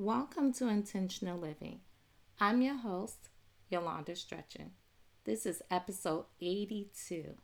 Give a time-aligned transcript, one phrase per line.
[0.00, 1.80] Welcome to Intentional Living.
[2.38, 3.30] I'm your host,
[3.68, 4.70] Yolanda Stretchin.
[5.24, 7.34] This is episode 82.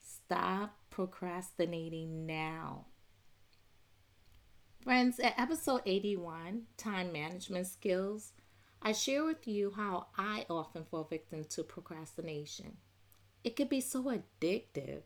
[0.00, 2.86] Stop procrastinating now.
[4.84, 8.30] Friends, at episode 81, Time Management Skills,
[8.80, 12.76] I share with you how I often fall victim to procrastination.
[13.42, 15.02] It could be so addictive.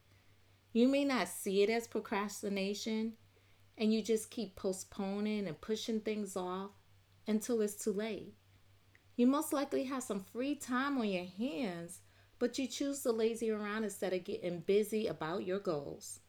[0.75, 3.15] You may not see it as procrastination,
[3.78, 6.73] and you just keep postponing and pushing things off
[7.27, 8.34] until it's too late.
[9.16, 12.01] You most likely have some free time on your hands,
[12.38, 16.20] but you choose to lazy around instead of getting busy about your goals.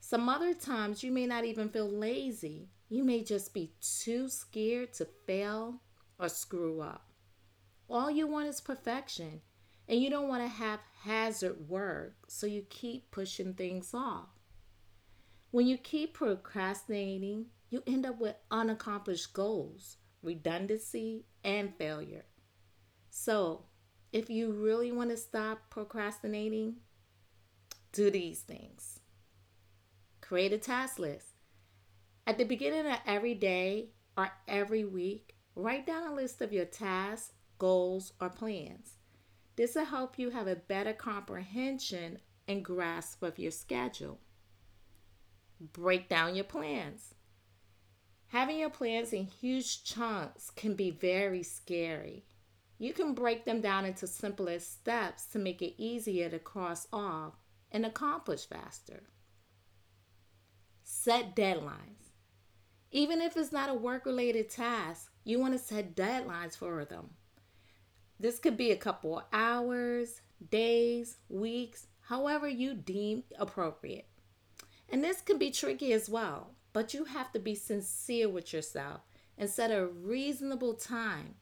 [0.00, 2.68] Some other times you may not even feel lazy.
[2.88, 5.82] You may just be too scared to fail
[6.18, 7.10] or screw up.
[7.88, 9.40] All you want is perfection,
[9.88, 14.28] and you don't want to have hazard work, so you keep pushing things off.
[15.50, 22.24] When you keep procrastinating, you end up with unaccomplished goals, redundancy, and failure.
[23.10, 23.66] So,
[24.12, 26.76] if you really want to stop procrastinating,
[27.92, 29.00] do these things.
[30.20, 31.28] Create a task list.
[32.26, 36.64] At the beginning of every day or every week, write down a list of your
[36.64, 38.94] tasks, goals, or plans.
[39.54, 44.18] This will help you have a better comprehension and grasp of your schedule.
[45.60, 47.14] Break down your plans.
[48.28, 52.24] Having your plans in huge chunks can be very scary.
[52.78, 57.34] You can break them down into simpler steps to make it easier to cross off
[57.70, 59.04] and accomplish faster.
[60.82, 62.10] Set deadlines.
[62.90, 67.10] Even if it's not a work related task, you want to set deadlines for them.
[68.20, 70.20] This could be a couple hours,
[70.50, 74.06] days, weeks, however you deem appropriate.
[74.88, 79.00] And this can be tricky as well, but you have to be sincere with yourself
[79.36, 81.34] and set a reasonable time.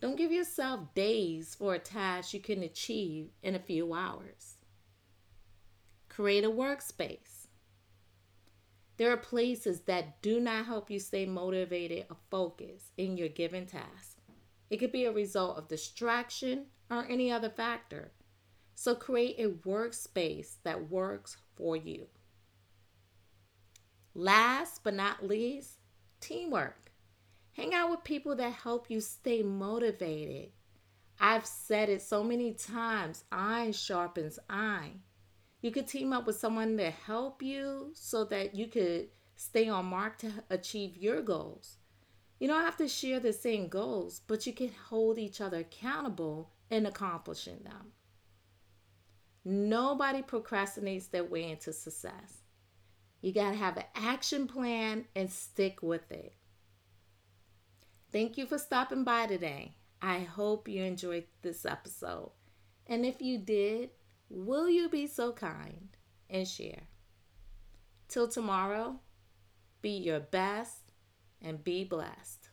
[0.00, 4.56] Don't give yourself days for a task you can achieve in a few hours.
[6.08, 7.46] Create a workspace.
[8.96, 13.66] There are places that do not help you stay motivated or focused in your given
[13.66, 14.16] task.
[14.70, 18.12] It could be a result of distraction or any other factor.
[18.74, 22.06] So create a workspace that works for you.
[24.18, 25.78] Last but not least,
[26.22, 26.90] teamwork.
[27.52, 30.52] Hang out with people that help you stay motivated.
[31.20, 35.02] I've said it so many times iron sharpens iron.
[35.60, 39.84] You could team up with someone to help you so that you could stay on
[39.84, 41.76] mark to achieve your goals.
[42.40, 46.52] You don't have to share the same goals, but you can hold each other accountable
[46.70, 47.92] in accomplishing them.
[49.44, 52.45] Nobody procrastinates their way into success.
[53.26, 56.34] You got to have an action plan and stick with it.
[58.12, 59.74] Thank you for stopping by today.
[60.00, 62.30] I hope you enjoyed this episode.
[62.86, 63.90] And if you did,
[64.30, 65.88] will you be so kind
[66.30, 66.82] and share?
[68.06, 69.00] Till tomorrow,
[69.82, 70.92] be your best
[71.42, 72.45] and be blessed.